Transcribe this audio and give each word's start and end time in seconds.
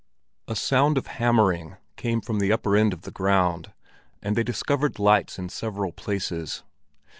A 0.47 0.55
sound 0.55 0.97
of 0.97 1.05
hammering 1.05 1.77
came 1.95 2.21
from 2.21 2.39
the 2.39 2.51
upper 2.51 2.75
end 2.75 2.91
of 2.91 3.03
the 3.03 3.11
ground, 3.11 3.71
and 4.23 4.35
they 4.35 4.41
discovered 4.41 4.97
lights 4.97 5.37
in 5.37 5.47
several 5.47 5.91
places. 5.91 6.63